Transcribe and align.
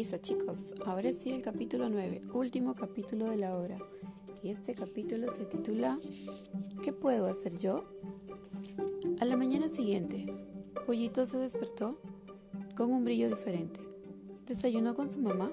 Listo 0.00 0.16
chicos, 0.16 0.72
ahora 0.86 1.12
sí 1.12 1.30
el 1.30 1.42
capítulo 1.42 1.90
9, 1.90 2.22
último 2.32 2.74
capítulo 2.74 3.26
de 3.26 3.36
la 3.36 3.54
obra. 3.54 3.76
Y 4.42 4.48
este 4.48 4.74
capítulo 4.74 5.30
se 5.30 5.44
titula 5.44 5.98
¿Qué 6.82 6.94
puedo 6.94 7.26
hacer 7.26 7.58
yo? 7.58 7.84
A 9.20 9.26
la 9.26 9.36
mañana 9.36 9.68
siguiente, 9.68 10.34
Pollito 10.86 11.26
se 11.26 11.36
despertó 11.36 12.00
con 12.78 12.90
un 12.90 13.04
brillo 13.04 13.28
diferente. 13.28 13.80
Desayunó 14.46 14.94
con 14.94 15.06
su 15.06 15.20
mamá, 15.20 15.50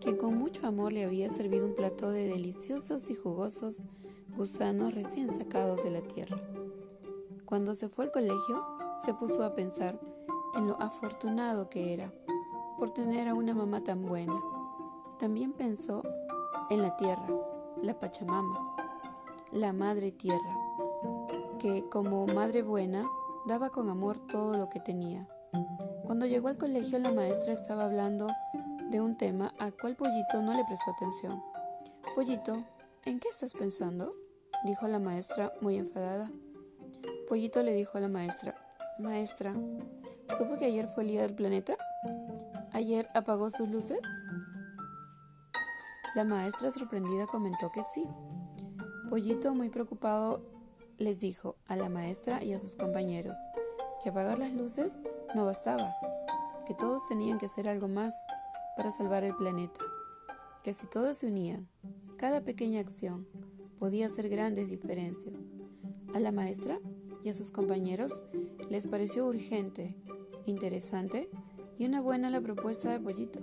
quien 0.00 0.16
con 0.16 0.38
mucho 0.38 0.66
amor 0.66 0.94
le 0.94 1.04
había 1.04 1.28
servido 1.28 1.66
un 1.66 1.74
plato 1.74 2.10
de 2.10 2.28
deliciosos 2.28 3.10
y 3.10 3.14
jugosos 3.14 3.82
gusanos 4.34 4.94
recién 4.94 5.36
sacados 5.36 5.84
de 5.84 5.90
la 5.90 6.00
tierra. 6.00 6.40
Cuando 7.44 7.74
se 7.74 7.90
fue 7.90 8.06
al 8.06 8.10
colegio, 8.10 8.64
se 9.04 9.12
puso 9.12 9.44
a 9.44 9.54
pensar 9.54 10.00
en 10.56 10.66
lo 10.66 10.80
afortunado 10.80 11.68
que 11.68 11.92
era 11.92 12.10
por 12.76 12.90
tener 12.90 13.28
a 13.28 13.34
una 13.34 13.54
mamá 13.54 13.82
tan 13.82 14.02
buena. 14.02 14.40
También 15.18 15.52
pensó 15.52 16.02
en 16.70 16.82
la 16.82 16.96
tierra, 16.96 17.26
la 17.82 17.98
Pachamama, 17.98 18.76
la 19.52 19.72
Madre 19.72 20.12
Tierra, 20.12 20.56
que 21.58 21.88
como 21.88 22.26
madre 22.26 22.62
buena 22.62 23.04
daba 23.46 23.70
con 23.70 23.88
amor 23.88 24.18
todo 24.18 24.56
lo 24.56 24.68
que 24.68 24.80
tenía. 24.80 25.28
Cuando 26.04 26.26
llegó 26.26 26.48
al 26.48 26.58
colegio 26.58 26.98
la 26.98 27.12
maestra 27.12 27.52
estaba 27.52 27.84
hablando 27.84 28.28
de 28.90 29.00
un 29.00 29.16
tema 29.16 29.52
al 29.58 29.74
cual 29.76 29.96
Pollito 29.96 30.42
no 30.42 30.54
le 30.54 30.64
prestó 30.64 30.90
atención. 30.90 31.42
Pollito, 32.14 32.64
¿en 33.04 33.18
qué 33.20 33.28
estás 33.28 33.54
pensando? 33.54 34.14
dijo 34.64 34.86
la 34.88 34.98
maestra 34.98 35.52
muy 35.60 35.76
enfadada. 35.76 36.30
Pollito 37.28 37.62
le 37.62 37.72
dijo 37.72 37.98
a 37.98 38.00
la 38.00 38.08
maestra, 38.08 38.54
Maestra, 38.98 39.52
¿supo 40.38 40.56
que 40.58 40.64
ayer 40.64 40.86
fue 40.86 41.02
el 41.02 41.10
día 41.10 41.22
del 41.22 41.34
planeta? 41.34 41.76
¿Ayer 42.76 43.08
apagó 43.14 43.48
sus 43.48 43.70
luces? 43.70 44.02
La 46.14 46.24
maestra 46.24 46.70
sorprendida 46.70 47.26
comentó 47.26 47.72
que 47.72 47.80
sí. 47.82 48.06
Pollito, 49.08 49.54
muy 49.54 49.70
preocupado, 49.70 50.42
les 50.98 51.18
dijo 51.18 51.56
a 51.68 51.76
la 51.76 51.88
maestra 51.88 52.44
y 52.44 52.52
a 52.52 52.58
sus 52.58 52.76
compañeros 52.76 53.34
que 54.02 54.10
apagar 54.10 54.38
las 54.38 54.52
luces 54.52 55.00
no 55.34 55.46
bastaba, 55.46 55.90
que 56.66 56.74
todos 56.74 57.08
tenían 57.08 57.38
que 57.38 57.46
hacer 57.46 57.66
algo 57.66 57.88
más 57.88 58.12
para 58.76 58.90
salvar 58.90 59.24
el 59.24 59.34
planeta, 59.34 59.80
que 60.62 60.74
si 60.74 60.86
todos 60.86 61.16
se 61.16 61.28
unían, 61.28 61.70
cada 62.18 62.42
pequeña 62.44 62.80
acción 62.80 63.26
podía 63.78 64.04
hacer 64.04 64.28
grandes 64.28 64.68
diferencias. 64.68 65.34
A 66.12 66.20
la 66.20 66.30
maestra 66.30 66.76
y 67.24 67.30
a 67.30 67.34
sus 67.34 67.50
compañeros 67.50 68.22
les 68.68 68.86
pareció 68.86 69.24
urgente, 69.24 69.96
interesante 70.44 71.30
y 71.78 71.86
una 71.86 72.00
buena 72.00 72.30
la 72.30 72.40
propuesta 72.40 72.90
de 72.90 73.00
Pollito. 73.00 73.40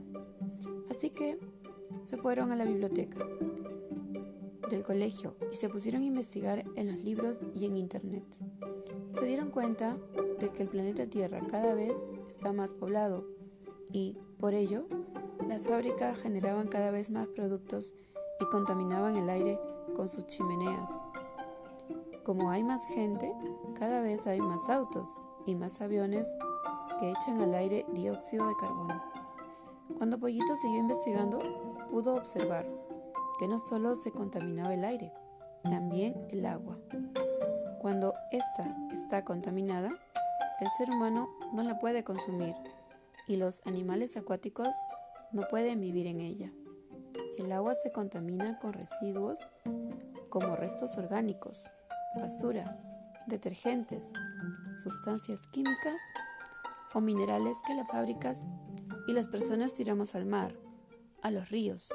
Así 0.89 1.09
que 1.09 1.39
se 2.03 2.17
fueron 2.17 2.52
a 2.52 2.56
la 2.56 2.66
biblioteca 2.66 3.26
del 4.70 4.84
colegio 4.84 5.36
y 5.52 5.56
se 5.56 5.70
pusieron 5.70 6.02
a 6.02 6.06
investigar 6.06 6.64
en 6.76 6.88
los 6.88 6.98
libros 7.04 7.42
y 7.54 7.66
en 7.66 7.76
internet. 7.76 8.26
Se 9.11 9.26
dieron 9.26 9.52
cuenta 9.52 9.98
de 10.39 10.50
que 10.50 10.64
el 10.64 10.70
planeta 10.70 11.08
Tierra 11.08 11.42
cada 11.48 11.73
vez 11.76 11.95
está 12.28 12.54
más 12.54 12.73
poblado 12.73 13.28
y, 13.92 14.17
por 14.39 14.54
ello, 14.54 14.88
las 15.48 15.67
fábricas 15.67 16.17
generaban 16.17 16.67
cada 16.67 16.89
vez 16.92 17.11
más 17.11 17.28
productos 17.28 17.94
y 18.39 18.45
contaminaban 18.45 19.16
el 19.17 19.30
aire 19.30 19.59
con 19.95 20.08
sus 20.08 20.26
chimeneas. 20.26 20.89
Como 22.23 22.50
hay 22.50 22.64
más 22.64 22.86
gente, 22.88 23.31
cada 23.78 24.02
vez 24.02 24.26
hay 24.26 24.39
más 24.39 24.70
autos 24.70 25.08
y 25.45 25.56
más 25.56 25.81
aviones 25.81 26.28
que 26.99 27.11
echan 27.11 27.41
al 27.41 27.53
aire 27.53 27.86
dióxido 27.94 28.47
de 28.47 28.55
carbono. 28.55 29.03
Cuando 29.97 30.19
Pollito 30.19 30.55
siguió 30.55 30.80
investigando, 30.80 31.41
pudo 31.89 32.16
observar 32.16 32.67
que 33.39 33.48
no 33.48 33.59
solo 33.59 33.95
se 33.95 34.11
contaminaba 34.11 34.73
el 34.73 34.83
aire, 34.83 35.11
también 35.64 36.27
el 36.30 36.45
agua. 36.45 36.80
Cuando 37.82 38.14
ésta 38.32 38.76
está 38.92 39.23
contaminada, 39.26 39.89
el 40.59 40.70
ser 40.77 40.89
humano 40.89 41.30
no 41.53 41.64
la 41.64 41.80
puede 41.80 42.03
consumir 42.03 42.55
y 43.27 43.36
los 43.37 43.65
animales 43.65 44.15
acuáticos 44.17 44.76
no 45.32 45.48
pueden 45.49 45.82
vivir 45.82 46.08
en 46.08 46.21
ella. 46.21 46.52
El 47.37 47.52
agua 47.52 47.73
se 47.76 47.92
contamina 47.92 48.59
con 48.59 48.73
residuos 48.73 49.39
como 50.30 50.55
restos 50.55 50.98
orgánicos, 50.98 51.70
basura, 52.15 52.77
detergentes, 53.27 54.09
sustancias 54.76 55.39
químicas 55.52 55.98
o 56.93 57.02
minerales 57.02 57.58
que 57.65 57.73
las 57.76 57.87
fábricas 57.87 58.42
y 59.08 59.14
las 59.14 59.27
personas 59.27 59.73
tiramos 59.73 60.15
al 60.15 60.26
mar, 60.26 60.55
a 61.21 61.31
los 61.31 61.49
ríos, 61.49 61.93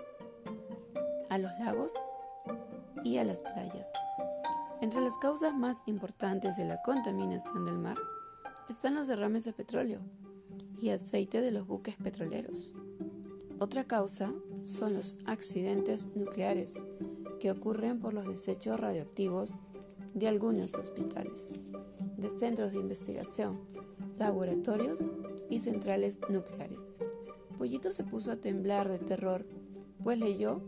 a 1.30 1.38
los 1.38 1.50
lagos 1.58 1.92
y 3.04 3.18
a 3.18 3.24
las 3.24 3.40
playas. 3.40 3.86
Entre 4.80 5.00
las 5.00 5.18
causas 5.18 5.54
más 5.54 5.76
importantes 5.86 6.56
de 6.56 6.64
la 6.64 6.80
contaminación 6.82 7.64
del 7.64 7.78
mar 7.78 7.96
están 8.68 8.94
los 8.94 9.06
derrames 9.06 9.44
de 9.44 9.52
petróleo 9.52 10.00
y 10.80 10.90
aceite 10.90 11.40
de 11.40 11.50
los 11.50 11.66
buques 11.66 11.96
petroleros. 11.96 12.74
Otra 13.58 13.84
causa 13.84 14.32
son 14.62 14.94
los 14.94 15.16
accidentes 15.24 16.14
nucleares 16.14 16.84
que 17.40 17.50
ocurren 17.50 18.00
por 18.00 18.14
los 18.14 18.26
desechos 18.26 18.78
radioactivos 18.78 19.54
de 20.14 20.28
algunos 20.28 20.74
hospitales, 20.74 21.62
de 22.16 22.30
centros 22.30 22.72
de 22.72 22.78
investigación, 22.78 23.60
laboratorios 24.18 25.00
y 25.48 25.60
centrales 25.60 26.20
nucleares. 26.28 27.00
Pollito 27.56 27.92
se 27.92 28.04
puso 28.04 28.32
a 28.32 28.36
temblar 28.36 28.88
de 28.88 28.98
terror, 28.98 29.46
pues 30.02 30.18
leyó 30.18 30.62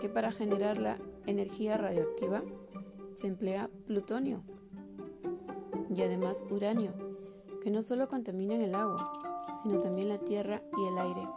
que 0.00 0.08
para 0.08 0.32
generar 0.32 0.78
la 0.78 0.98
energía 1.26 1.78
radioactiva 1.78 2.42
se 3.14 3.26
emplea 3.26 3.70
plutonio 3.86 4.42
y 5.88 6.02
además 6.02 6.44
uranio, 6.50 6.92
que 7.62 7.70
no 7.70 7.82
solo 7.82 8.08
contaminan 8.08 8.62
el 8.62 8.74
agua, 8.74 9.12
sino 9.62 9.80
también 9.80 10.08
la 10.08 10.18
tierra 10.18 10.62
y 10.76 10.86
el 10.86 10.98
aire, 10.98 11.28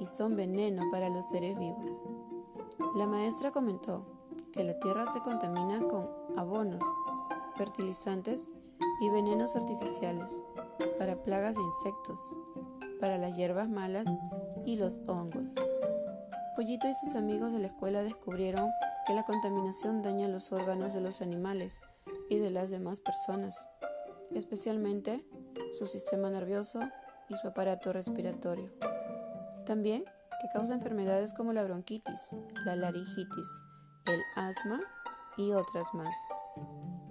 y 0.00 0.06
son 0.06 0.36
veneno 0.36 0.82
para 0.90 1.10
los 1.10 1.28
seres 1.28 1.58
vivos. 1.58 2.04
La 2.96 3.06
maestra 3.06 3.52
comentó 3.52 4.06
que 4.52 4.64
la 4.64 4.78
tierra 4.78 5.06
se 5.12 5.20
contamina 5.20 5.86
con 5.86 6.08
abonos, 6.36 6.82
fertilizantes 7.56 8.50
y 9.02 9.10
venenos 9.10 9.54
artificiales 9.54 10.44
para 10.98 11.22
plagas 11.22 11.54
de 11.54 11.62
insectos, 11.62 12.20
para 13.00 13.18
las 13.18 13.36
hierbas 13.36 13.68
malas 13.68 14.06
y 14.64 14.76
los 14.76 15.00
hongos. 15.06 15.54
Pollito 16.56 16.88
y 16.88 16.94
sus 16.94 17.14
amigos 17.14 17.52
de 17.52 17.58
la 17.58 17.68
escuela 17.68 18.02
descubrieron 18.02 18.68
que 19.06 19.14
la 19.14 19.24
contaminación 19.24 20.02
daña 20.02 20.28
los 20.28 20.52
órganos 20.52 20.92
de 20.92 21.00
los 21.00 21.22
animales 21.22 21.80
y 22.28 22.38
de 22.38 22.50
las 22.50 22.70
demás 22.70 23.00
personas, 23.00 23.68
especialmente 24.34 25.24
su 25.72 25.86
sistema 25.86 26.30
nervioso 26.30 26.80
y 27.28 27.36
su 27.36 27.48
aparato 27.48 27.92
respiratorio. 27.92 28.70
También 29.64 30.04
que 30.40 30.48
causa 30.52 30.74
enfermedades 30.74 31.32
como 31.32 31.52
la 31.52 31.64
bronquitis, 31.64 32.34
la 32.64 32.76
laringitis, 32.76 33.60
el 34.06 34.20
asma 34.36 34.80
y 35.36 35.52
otras 35.52 35.94
más, 35.94 36.16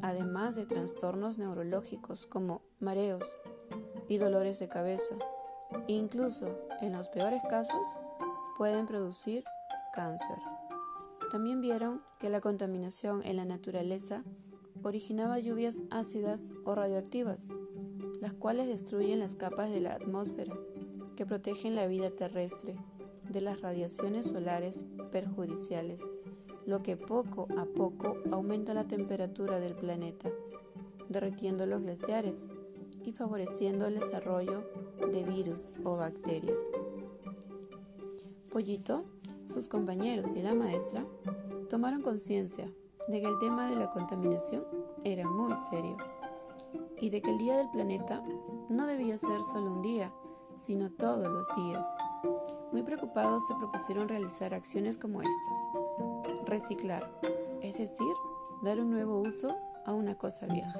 además 0.02 0.56
de 0.56 0.66
trastornos 0.66 1.38
neurológicos 1.38 2.25
como 2.25 2.62
mareos 2.79 3.24
y 4.09 4.18
dolores 4.18 4.59
de 4.59 4.68
cabeza. 4.68 5.16
Incluso, 5.88 6.59
en 6.81 6.92
los 6.92 7.08
peores 7.08 7.42
casos, 7.50 7.86
pueden 8.58 8.86
producir 8.86 9.46
cáncer. 9.94 10.38
También 11.31 11.62
vieron 11.62 12.02
que 12.20 12.30
la 12.30 12.42
contaminación 12.42 13.22
en 13.24 13.38
la 13.38 13.46
naturaleza 13.46 14.24
originaba 14.84 15.40
lluvias 15.40 15.78
ácidas 15.92 16.44
o 16.66 16.75
radioactivas, 16.75 17.47
las 18.20 18.34
cuales 18.34 18.67
destruyen 18.67 19.20
las 19.20 19.35
capas 19.35 19.70
de 19.70 19.79
la 19.79 19.94
atmósfera 19.94 20.53
que 21.16 21.26
protegen 21.26 21.76
la 21.76 21.88
vida 21.88 22.09
terrestre 22.09 22.76
de 23.29 23.40
las 23.40 23.61
radiaciones 23.61 24.28
solares 24.28 24.84
perjudiciales 25.11 26.02
lo 26.70 26.84
que 26.84 26.96
poco 26.96 27.47
a 27.58 27.66
poco 27.66 28.17
aumenta 28.32 28.76
la 28.76 28.88
temperatura 28.88 29.59
del 29.59 29.73
planeta, 29.73 30.29
derritiendo 31.09 31.66
los 31.66 31.82
glaciares 31.82 32.50
y 33.03 33.11
favoreciendo 33.11 33.85
el 33.85 33.99
desarrollo 33.99 34.63
de 35.11 35.23
virus 35.23 35.72
o 35.84 35.97
bacterias. 35.97 36.57
Pollito, 38.51 39.05
sus 39.46 39.67
compañeros 39.67 40.35
y 40.35 40.41
la 40.41 40.53
maestra 40.53 41.05
tomaron 41.69 42.01
conciencia 42.01 42.72
de 43.07 43.22
que 43.22 43.28
el 43.28 43.40
tema 43.40 43.69
de 43.69 43.75
la 43.75 43.90
contaminación 43.90 44.66
era 45.03 45.28
muy 45.28 45.53
serio 45.69 45.97
y 47.01 47.09
de 47.09 47.22
que 47.22 47.31
el 47.31 47.37
Día 47.37 47.57
del 47.57 47.69
Planeta 47.69 48.23
no 48.69 48.85
debía 48.85 49.17
ser 49.17 49.41
solo 49.51 49.73
un 49.73 49.81
día, 49.81 50.13
sino 50.55 50.91
todos 50.91 51.28
los 51.29 51.47
días. 51.55 51.87
Muy 52.72 52.84
preocupados 52.84 53.43
se 53.47 53.55
propusieron 53.55 54.09
realizar 54.09 54.53
acciones 54.53 54.97
como 54.97 55.22
estas. 55.22 56.46
Reciclar, 56.46 57.11
es 57.61 57.78
decir, 57.78 58.13
dar 58.61 58.79
un 58.79 58.91
nuevo 58.91 59.19
uso 59.19 59.55
a 59.85 59.93
una 59.93 60.16
cosa 60.16 60.46
vieja. 60.46 60.79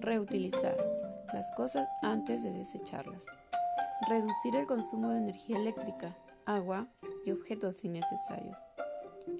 Reutilizar 0.00 0.91
las 1.32 1.50
cosas 1.52 1.88
antes 2.02 2.42
de 2.42 2.52
desecharlas. 2.52 3.26
Reducir 4.08 4.56
el 4.56 4.66
consumo 4.66 5.10
de 5.10 5.18
energía 5.18 5.56
eléctrica, 5.56 6.16
agua 6.44 6.88
y 7.24 7.30
objetos 7.30 7.84
innecesarios. 7.84 8.58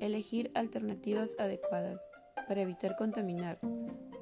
Elegir 0.00 0.50
alternativas 0.54 1.36
adecuadas 1.38 2.00
para 2.48 2.62
evitar 2.62 2.96
contaminar, 2.96 3.58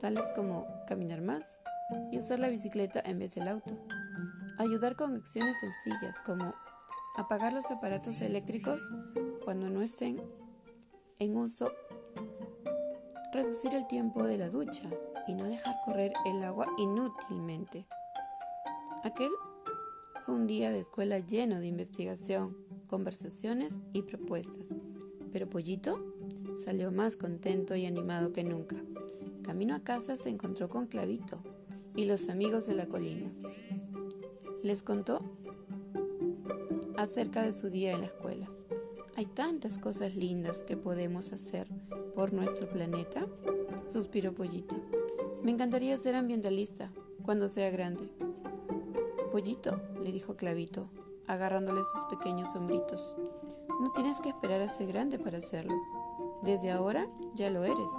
tales 0.00 0.24
como 0.34 0.66
caminar 0.86 1.20
más 1.20 1.60
y 2.10 2.18
usar 2.18 2.40
la 2.40 2.48
bicicleta 2.48 3.00
en 3.04 3.18
vez 3.18 3.34
del 3.34 3.48
auto. 3.48 3.74
Ayudar 4.58 4.96
con 4.96 5.14
acciones 5.14 5.56
sencillas 5.60 6.20
como 6.24 6.54
apagar 7.16 7.52
los 7.52 7.70
aparatos 7.70 8.20
eléctricos 8.20 8.80
cuando 9.44 9.68
no 9.68 9.82
estén 9.82 10.20
en 11.18 11.36
uso, 11.36 11.70
reducir 13.32 13.74
el 13.74 13.86
tiempo 13.86 14.24
de 14.24 14.38
la 14.38 14.48
ducha 14.48 14.90
y 15.26 15.34
no 15.34 15.44
dejar 15.44 15.76
correr 15.84 16.12
el 16.26 16.42
agua 16.42 16.66
inútilmente. 16.78 17.86
Aquel 19.02 19.30
fue 20.24 20.34
un 20.34 20.46
día 20.46 20.70
de 20.70 20.80
escuela 20.80 21.18
lleno 21.18 21.60
de 21.60 21.66
investigación, 21.66 22.56
conversaciones 22.86 23.80
y 23.92 24.02
propuestas, 24.02 24.68
pero 25.32 25.48
Pollito 25.48 26.04
salió 26.56 26.92
más 26.92 27.16
contento 27.16 27.74
y 27.76 27.86
animado 27.86 28.32
que 28.32 28.44
nunca. 28.44 28.76
Camino 29.42 29.74
a 29.74 29.80
casa 29.80 30.16
se 30.16 30.28
encontró 30.28 30.68
con 30.68 30.86
Clavito 30.86 31.42
y 31.96 32.04
los 32.04 32.28
amigos 32.28 32.66
de 32.66 32.74
la 32.74 32.86
colina. 32.86 33.30
Les 34.62 34.82
contó 34.82 35.22
acerca 36.96 37.42
de 37.42 37.52
su 37.52 37.70
día 37.70 37.92
en 37.92 38.00
la 38.00 38.06
escuela. 38.06 38.50
Hay 39.16 39.26
tantas 39.26 39.78
cosas 39.78 40.14
lindas 40.14 40.64
que 40.64 40.76
podemos 40.76 41.32
hacer 41.32 41.66
por 42.14 42.32
nuestro 42.32 42.68
planeta, 42.68 43.26
suspiró 43.86 44.34
Pollito. 44.34 44.76
Me 45.42 45.50
encantaría 45.50 45.96
ser 45.96 46.16
ambientalista 46.16 46.90
cuando 47.24 47.48
sea 47.48 47.70
grande. 47.70 48.12
Pollito, 49.32 49.80
le 50.02 50.12
dijo 50.12 50.36
Clavito, 50.36 50.90
agarrándole 51.26 51.80
sus 51.82 52.02
pequeños 52.10 52.54
hombritos. 52.54 53.16
No 53.80 53.90
tienes 53.92 54.20
que 54.20 54.28
esperar 54.28 54.60
a 54.60 54.68
ser 54.68 54.88
grande 54.88 55.18
para 55.18 55.38
hacerlo. 55.38 55.74
Desde 56.42 56.70
ahora 56.70 57.06
ya 57.36 57.48
lo 57.48 57.64
eres. 57.64 57.90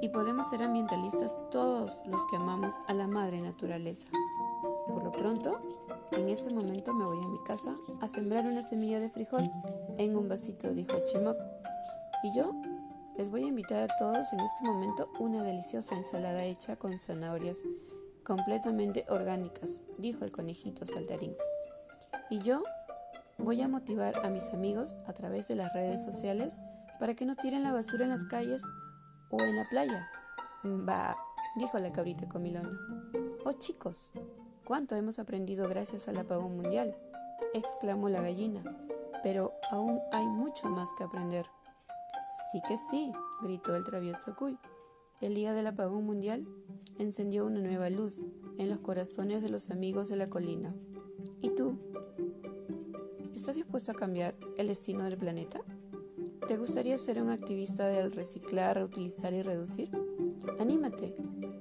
Y 0.00 0.08
podemos 0.08 0.48
ser 0.48 0.62
ambientalistas 0.62 1.38
todos 1.50 2.00
los 2.06 2.24
que 2.26 2.36
amamos 2.36 2.72
a 2.86 2.94
la 2.94 3.06
madre 3.06 3.42
naturaleza. 3.42 4.08
Por 4.90 5.04
lo 5.04 5.12
pronto, 5.12 5.60
en 6.12 6.30
este 6.30 6.52
momento 6.54 6.94
me 6.94 7.04
voy 7.04 7.22
a 7.22 7.28
mi 7.28 7.42
casa 7.44 7.76
a 8.00 8.08
sembrar 8.08 8.46
una 8.46 8.62
semilla 8.62 9.00
de 9.00 9.10
frijol 9.10 9.50
en 9.98 10.16
un 10.16 10.30
vasito, 10.30 10.72
dijo 10.72 10.94
Chimoc. 11.04 11.36
Y 12.22 12.34
yo 12.34 12.52
les 13.16 13.30
voy 13.30 13.44
a 13.44 13.48
invitar 13.48 13.82
a 13.82 13.96
todos 13.96 14.32
en 14.32 14.40
este 14.40 14.64
momento 14.64 15.08
una 15.18 15.42
deliciosa 15.42 15.96
ensalada 15.96 16.44
hecha 16.44 16.76
con 16.76 16.98
zanahorias 16.98 17.64
completamente 18.24 19.04
orgánicas, 19.08 19.84
dijo 19.98 20.24
el 20.24 20.32
conejito 20.32 20.84
saltarín. 20.86 21.36
Y 22.30 22.40
yo 22.40 22.62
voy 23.38 23.62
a 23.62 23.68
motivar 23.68 24.16
a 24.24 24.30
mis 24.30 24.52
amigos 24.52 24.96
a 25.06 25.12
través 25.12 25.48
de 25.48 25.54
las 25.56 25.72
redes 25.72 26.02
sociales 26.02 26.56
para 26.98 27.14
que 27.14 27.26
no 27.26 27.36
tiren 27.36 27.62
la 27.62 27.72
basura 27.72 28.04
en 28.04 28.10
las 28.10 28.24
calles 28.24 28.62
o 29.30 29.40
en 29.40 29.56
la 29.56 29.68
playa. 29.68 30.10
Va, 30.64 31.16
dijo 31.56 31.78
la 31.78 31.92
cabrita 31.92 32.28
comilona. 32.28 32.78
Oh 33.44 33.52
chicos, 33.52 34.12
cuánto 34.64 34.96
hemos 34.96 35.18
aprendido 35.18 35.68
gracias 35.68 36.08
al 36.08 36.18
apagón 36.18 36.56
mundial, 36.56 36.96
exclamó 37.52 38.08
la 38.08 38.22
gallina, 38.22 38.62
pero 39.22 39.52
aún 39.70 40.00
hay 40.12 40.26
mucho 40.26 40.68
más 40.68 40.88
que 40.96 41.04
aprender. 41.04 41.46
Sí 42.54 42.60
que 42.68 42.76
sí, 42.76 43.12
gritó 43.42 43.74
el 43.74 43.82
travieso 43.82 44.36
Cuy. 44.36 44.56
El 45.20 45.34
día 45.34 45.54
del 45.54 45.66
apagón 45.66 46.06
mundial 46.06 46.46
encendió 47.00 47.46
una 47.46 47.58
nueva 47.58 47.90
luz 47.90 48.30
en 48.58 48.68
los 48.68 48.78
corazones 48.78 49.42
de 49.42 49.48
los 49.48 49.72
amigos 49.72 50.08
de 50.08 50.14
la 50.14 50.30
colina. 50.30 50.72
¿Y 51.40 51.48
tú? 51.56 51.80
¿Estás 53.34 53.56
dispuesto 53.56 53.90
a 53.90 53.96
cambiar 53.96 54.36
el 54.56 54.68
destino 54.68 55.02
del 55.02 55.16
planeta? 55.16 55.62
¿Te 56.46 56.56
gustaría 56.56 56.96
ser 56.96 57.20
un 57.20 57.30
activista 57.30 57.88
del 57.88 58.12
reciclar, 58.12 58.76
reutilizar 58.76 59.34
y 59.34 59.42
reducir? 59.42 59.90
Anímate 60.60 61.12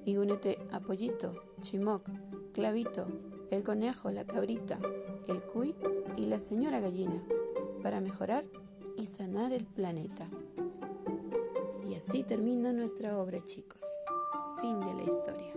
y 0.06 0.18
únete 0.18 0.60
a 0.72 0.80
Pollito, 0.80 1.34
Chimoc, 1.60 2.07
Clavito, 2.54 3.07
el 3.50 3.63
conejo, 3.63 4.12
la 4.12 4.28
cabrita, 4.28 4.78
el 5.28 5.42
cuy 5.42 5.74
y 6.18 6.28
la 6.28 6.38
señora 6.38 6.80
gallina 6.81 7.19
para 7.81 8.00
mejorar 8.00 8.44
y 8.95 9.07
sanar 9.07 9.54
el 9.54 9.66
planeta. 9.66 10.30
Y 11.89 11.95
así 11.95 12.24
termina 12.24 12.71
nuestra 12.71 13.18
obra, 13.18 13.44
chicos. 13.44 13.83
Fin 14.62 14.80
de 14.80 14.94
la 14.94 15.03
historia. 15.03 15.53